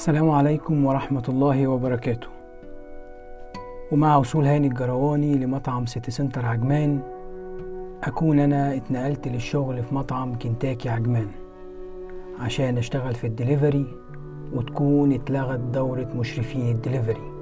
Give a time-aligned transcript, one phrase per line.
[0.00, 2.28] السلام عليكم ورحمة الله وبركاته.
[3.92, 7.00] ومع وصول هاني الجرواني لمطعم سيتي سنتر عجمان
[8.04, 11.26] أكون أنا اتنقلت للشغل في مطعم كنتاكي عجمان
[12.40, 13.86] عشان أشتغل في الدليفري
[14.52, 17.32] وتكون اتلغت دورة مشرفين الدليفري.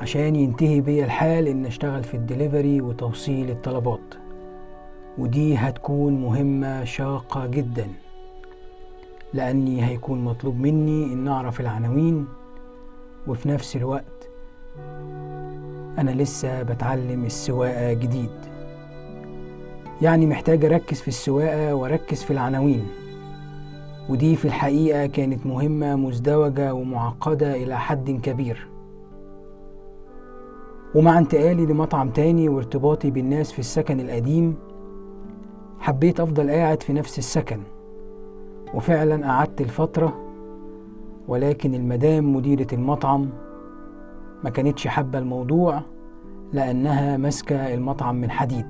[0.00, 4.14] عشان ينتهي بيا الحال إن أشتغل في الدليفري وتوصيل الطلبات
[5.18, 7.86] ودي هتكون مهمة شاقة جدا.
[9.34, 12.26] لأني هيكون مطلوب مني إن أعرف العناوين
[13.26, 14.28] وفي نفس الوقت
[15.98, 18.30] أنا لسه بتعلم السواقة جديد.
[20.02, 22.86] يعني محتاج أركز في السواقة وأركز في العناوين
[24.08, 28.68] ودي في الحقيقة كانت مهمة مزدوجة ومعقدة إلى حد كبير.
[30.94, 34.56] ومع انتقالي لمطعم تاني وارتباطي بالناس في السكن القديم
[35.80, 37.60] حبيت أفضل قاعد في نفس السكن.
[38.74, 40.18] وفعلا قعدت الفترة
[41.28, 43.28] ولكن المدام مديرة المطعم
[44.44, 45.82] ما كانتش حابة الموضوع
[46.52, 48.66] لأنها ماسكة المطعم من حديد.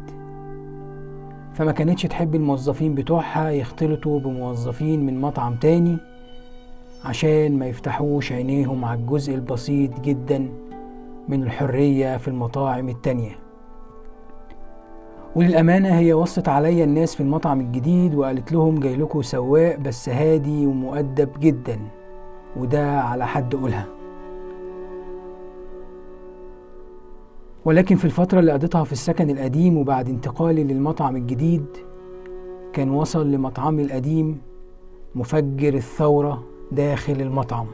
[1.54, 5.98] فما كانتش تحب الموظفين بتوعها يختلطوا بموظفين من مطعم تاني
[7.04, 10.48] عشان ما يفتحوش عينيهم على الجزء البسيط جدا
[11.28, 13.38] من الحرية في المطاعم التانية.
[15.36, 20.66] وللأمانة هي وصت عليا الناس في المطعم الجديد وقالت لهم جاي لكم سواق بس هادي
[20.66, 21.78] ومؤدب جدا.
[22.56, 23.86] وده على حد قولها.
[27.64, 31.64] ولكن في الفترة اللي قضيتها في السكن القديم وبعد انتقالي للمطعم الجديد
[32.72, 34.40] كان وصل لمطعمي القديم
[35.14, 37.66] مفجر الثورة داخل المطعم.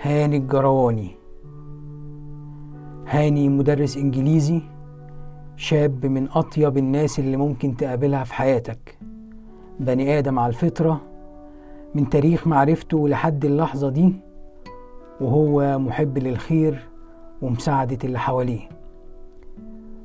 [0.00, 1.10] هاني الجرواني.
[3.06, 4.62] هاني مدرس إنجليزي.
[5.58, 8.98] شاب من أطيب الناس اللي ممكن تقابلها في حياتك.
[9.80, 11.00] بني آدم على الفطرة
[11.94, 14.12] من تاريخ معرفته لحد اللحظة دي
[15.20, 16.88] وهو محب للخير
[17.42, 18.68] ومساعدة اللي حواليه.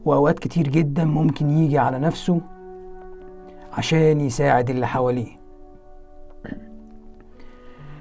[0.05, 2.41] وأوقات كتير جدا ممكن يجي على نفسه
[3.73, 5.39] عشان يساعد اللي حواليه.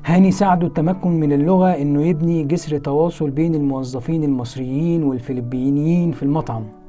[0.05, 6.82] هاني ساعده التمكن من اللغة إنه يبني جسر تواصل بين الموظفين المصريين والفلبينيين في المطعم.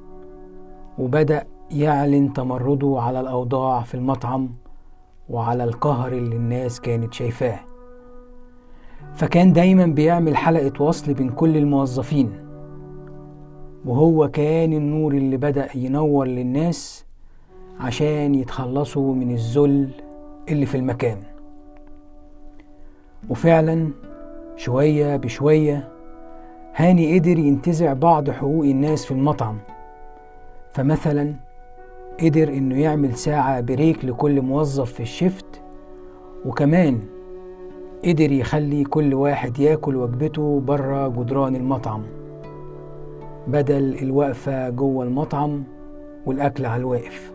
[1.00, 4.50] وبدأ يعلن تمرده على الأوضاع في المطعم
[5.30, 7.60] وعلى القهر اللي الناس كانت شايفاه.
[9.14, 12.32] فكان دايما بيعمل حلقة وصل بين كل الموظفين
[13.86, 17.06] وهو كان النور اللي بدأ ينور للناس
[17.80, 19.90] عشان يتخلصوا من الذل
[20.50, 21.18] اللي في المكان.
[23.30, 23.90] وفعلا
[24.56, 25.90] شوية بشوية
[26.76, 29.58] هاني قدر ينتزع بعض حقوق الناس في المطعم.
[30.74, 31.34] فمثلا
[32.22, 35.62] قدر إنه يعمل ساعة بريك لكل موظف في الشفت
[36.46, 37.00] وكمان
[38.06, 42.02] قدر يخلي كل واحد ياكل وجبته برا جدران المطعم
[43.48, 45.64] بدل الوقفة جوه المطعم
[46.26, 47.32] والأكل على الواقف.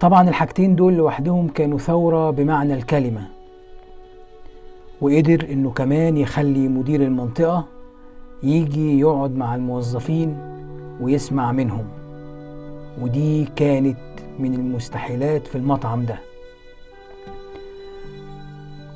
[0.00, 3.22] طبعا الحاجتين دول لوحدهم كانوا ثورة بمعنى الكلمة
[5.00, 7.64] وقدر إنه كمان يخلي مدير المنطقة
[8.42, 10.47] يجي يقعد مع الموظفين
[11.00, 11.84] ويسمع منهم.
[13.02, 13.98] ودي كانت
[14.38, 16.18] من المستحيلات في المطعم ده.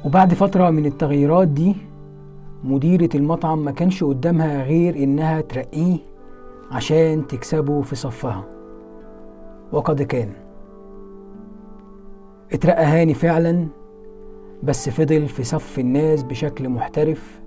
[0.04, 1.76] وبعد فترة من التغييرات دي
[2.64, 5.98] مديرة المطعم ما كانش قدامها غير إنها ترقيه
[6.70, 8.44] عشان تكسبه في صفها.
[9.72, 10.32] وقد كان.
[12.52, 13.66] اترقى هاني فعلا
[14.62, 17.40] بس فضل في صف الناس بشكل محترف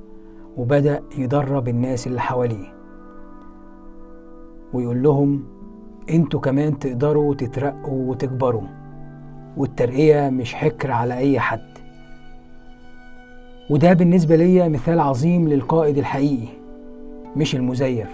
[0.58, 2.75] وبدأ يدرب الناس اللي حواليه.
[4.76, 5.44] ويقول لهم
[6.10, 8.68] أنتوا كمان تقدروا تترقوا وتكبروا
[9.58, 11.76] والترقية مش حكر على أي حد.
[13.70, 16.48] وده بالنسبة ليا مثال عظيم للقائد الحقيقي
[17.36, 18.10] مش المزيف.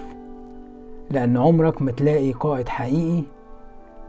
[1.10, 3.22] لأن عمرك ما تلاقي قائد حقيقي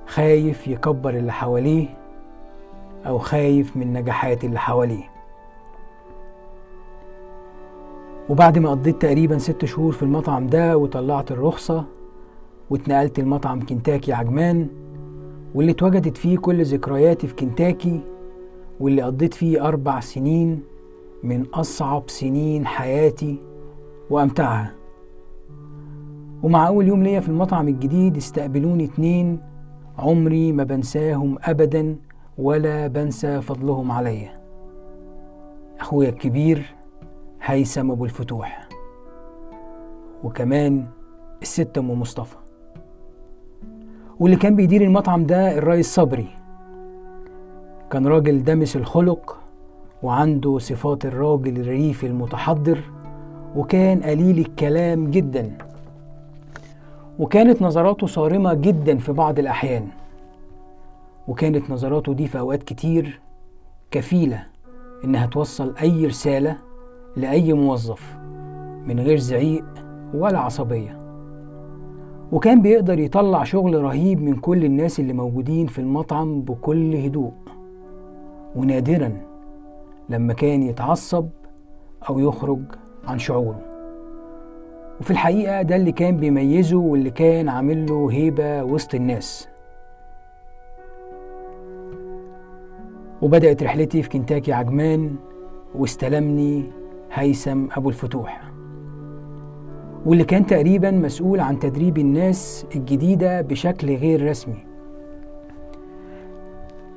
[0.07, 1.87] خايف يكبر اللي حواليه
[3.07, 5.03] أو خايف من نجاحات اللي حواليه.
[8.29, 11.85] وبعد ما قضيت تقريبا ست شهور في المطعم ده وطلعت الرخصة
[12.69, 14.67] واتنقلت المطعم كنتاكي عجمان
[15.55, 17.99] واللي اتوجدت فيه كل ذكرياتي في كنتاكي
[18.79, 20.63] واللي قضيت فيه أربع سنين
[21.23, 23.37] من أصعب سنين حياتي
[24.09, 24.73] وأمتعها.
[26.43, 29.39] ومع أول يوم ليا في المطعم الجديد استقبلوني اتنين
[29.97, 31.95] عمري ما بنساهم أبدا
[32.37, 34.41] ولا بنسى فضلهم عليا.
[35.79, 36.75] أخويا الكبير
[37.41, 38.67] هيثم أبو الفتوح
[40.23, 40.85] وكمان
[41.41, 42.42] الست أم مصطفى.
[44.23, 46.27] واللي كان بيدير المطعم ده الرئيس صبري.
[47.91, 49.37] كان راجل دمس الخلق
[50.03, 52.79] وعنده صفات الراجل الريفي المتحضر
[53.55, 55.57] وكان قليل الكلام جدا.
[57.19, 59.87] وكانت نظراته صارمة جدا في بعض الأحيان.
[61.27, 63.19] وكانت نظراته دي في أوقات كتير
[63.91, 64.43] كفيلة
[65.03, 66.57] إنها توصل أي رسالة
[67.15, 68.15] لأي موظف
[68.87, 69.65] من غير زعيق
[70.13, 71.02] ولا عصبية.
[72.33, 77.31] وكان بيقدر يطلع شغل رهيب من كل الناس اللي موجودين في المطعم بكل هدوء.
[78.55, 79.17] ونادرا
[80.09, 81.27] لما كان يتعصب
[82.09, 82.59] أو يخرج
[83.07, 83.61] عن شعوره.
[85.01, 89.49] وفي الحقيقة ده اللي كان بيميزه واللي كان عامل له هيبة وسط الناس.
[93.21, 95.15] وبدأت رحلتي في كنتاكي عجمان
[95.75, 96.63] واستلمني
[97.13, 98.52] هيثم أبو الفتوح.
[100.05, 104.65] واللي كان تقريبا مسؤول عن تدريب الناس الجديدة بشكل غير رسمي.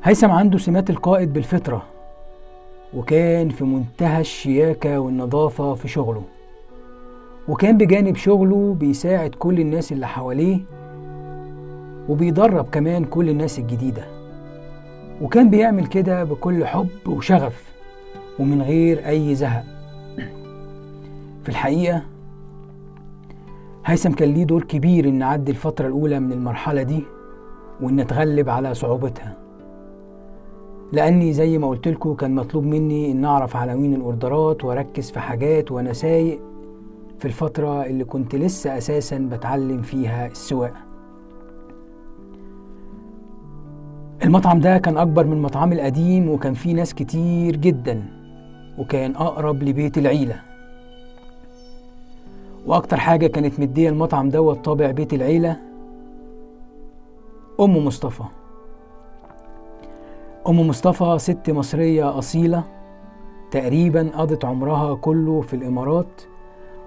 [0.02, 1.82] هيثم عنده سمات القائد بالفطرة
[2.94, 6.22] وكان في منتهى الشياكة والنظافة في شغله.
[7.48, 10.60] وكان بجانب شغله بيساعد كل الناس اللي حواليه
[12.08, 14.04] وبيدرب كمان كل الناس الجديدة.
[15.22, 17.72] وكان بيعمل كده بكل حب وشغف
[18.38, 19.64] ومن غير أي زهق.
[21.42, 22.02] في الحقيقة
[23.86, 27.02] هيثم كان ليه دور كبير إن نعدي الفترة الأولى من المرحلة دي
[27.80, 29.36] وإن نتغلب على صعوبتها.
[30.92, 35.72] لأني زي ما قلت لكم كان مطلوب مني إن أعرف عناوين الأوردرات وأركز في حاجات
[35.72, 36.40] وأنا سايق
[37.18, 40.80] في الفترة اللي كنت لسه أساسا بتعلم فيها السواقة.
[44.24, 48.02] المطعم ده كان أكبر من مطعمي القديم وكان فيه ناس كتير جدا
[48.78, 50.55] وكان أقرب لبيت العيلة.
[52.66, 55.56] وأكتر حاجة كانت مدية المطعم دوت طابع بيت العيلة
[57.60, 58.22] أم مصطفى.
[60.48, 62.64] أم مصطفى ست مصرية أصيلة
[63.50, 66.22] تقريبا قضت عمرها كله في الإمارات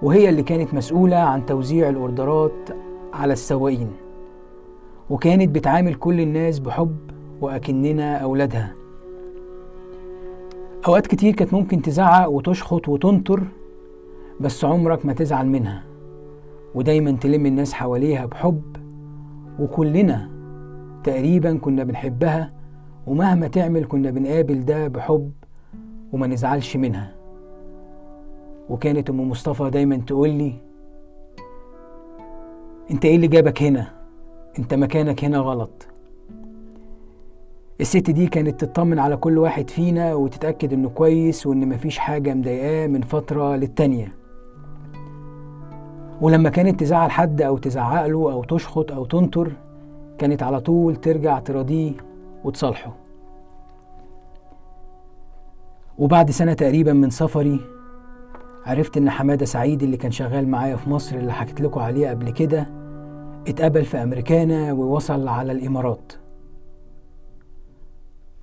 [0.02, 2.70] وهي اللي كانت مسؤولة عن توزيع الأوردرات
[3.12, 3.90] على السواقين
[5.10, 6.96] وكانت بتعامل كل الناس بحب
[7.40, 8.74] وأكننا أولادها.
[10.86, 13.42] أوقات كتير كانت ممكن تزعق وتشخط وتنطر
[14.40, 15.82] بس عمرك ما تزعل منها.
[16.74, 18.62] ودايما تلم الناس حواليها بحب.
[19.60, 20.30] وكلنا
[21.04, 22.52] تقريبا كنا بنحبها
[23.06, 25.32] ومهما تعمل كنا بنقابل ده بحب
[26.12, 27.14] وما نزعلش منها.
[28.70, 30.52] وكانت أم مصطفى دايما تقول لي
[32.90, 33.86] أنت إيه اللي جابك هنا؟
[34.58, 35.86] أنت مكانك هنا غلط.
[37.80, 42.86] الست دي كانت تطمن على كل واحد فينا وتتأكد إنه كويس وإن مفيش حاجة مضايقاه
[42.86, 44.19] من فترة للتانية.
[46.20, 49.52] ولما كانت تزعل حد أو تزعق له أو تشخط أو تنطر
[50.18, 51.92] كانت على طول ترجع تراضيه
[52.44, 52.92] وتصالحه.
[55.98, 57.60] وبعد سنة تقريبا من سفري
[58.66, 62.30] عرفت إن حمادة سعيد اللي كان شغال معايا في مصر اللي حكيت لكم عليه قبل
[62.30, 62.66] كده
[63.48, 66.12] اتقبل في أمريكانا ووصل على الإمارات.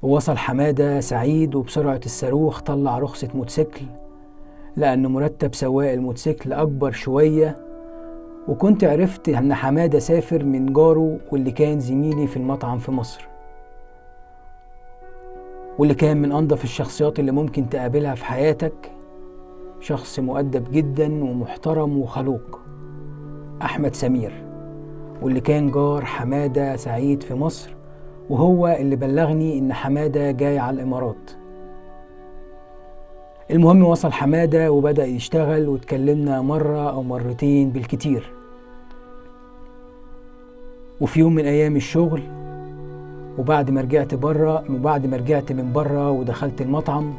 [0.01, 3.85] ووصل حمادة سعيد وبسرعة الصاروخ طلع رخصة موتوسيكل
[4.75, 7.66] لأن مرتب سواق الموتوسيكل أكبر شوية
[8.47, 13.27] وكنت عرفت أن حمادة سافر من جاره واللي كان زميلي في المطعم في مصر.
[15.77, 18.91] واللي كان من أنظف الشخصيات اللي ممكن تقابلها في حياتك
[19.79, 22.59] شخص مؤدب جدا ومحترم وخلوق
[23.61, 24.43] أحمد سمير.
[25.21, 27.75] واللي كان جار حمادة سعيد في مصر
[28.29, 31.31] وهو اللي بلغني إن حمادة جاي على الإمارات.
[33.51, 38.36] المهم وصل حمادة وبدأ يشتغل واتكلمنا مرة أو مرتين بالكتير.
[41.01, 42.21] وفي يوم من أيام الشغل
[43.37, 47.13] وبعد ما رجعت بره وبعد ما رجعت من بره ودخلت المطعم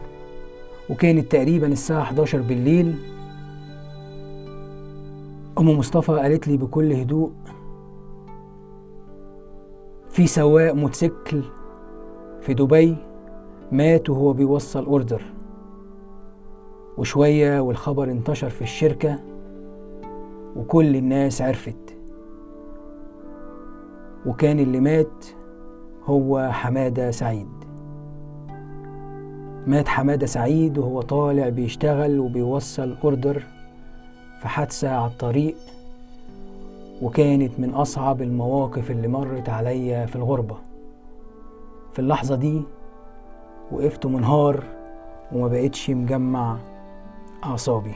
[0.91, 2.95] وكانت تقريبا الساعة 11 بالليل
[5.59, 7.31] أم مصطفى قالت لي بكل هدوء
[10.11, 11.43] في سواق موتوسيكل
[12.41, 12.97] في دبي
[13.73, 15.23] مات وهو بيوصل أوردر.
[16.99, 19.19] وشوية والخبر انتشر في الشركة
[20.57, 21.88] وكل الناس عرفت.
[24.29, 25.27] وكان اللي مات
[26.05, 27.49] هو حمادة سعيد.
[29.67, 33.43] مات حمادة سعيد وهو طالع بيشتغل وبيوصل أوردر
[34.41, 35.55] في حادثة على الطريق
[37.03, 40.57] وكانت من أصعب المواقف اللي مرت عليا في الغربة.
[41.93, 42.63] في اللحظة دي
[43.73, 44.65] وقفت منهار
[45.33, 46.57] وما بقتش مجمع
[47.45, 47.95] أعصابي.